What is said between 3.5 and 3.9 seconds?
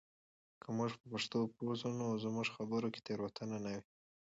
نه وي.